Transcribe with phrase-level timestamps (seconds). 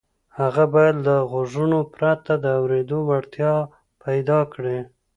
[0.39, 3.53] هغه باید له غوږونو پرته د اورېدو وړتیا
[4.03, 4.79] پیدا کړي